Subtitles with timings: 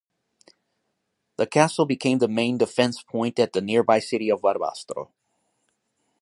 [1.37, 5.11] The castle became the main defense point of the nearby city of Barbastro.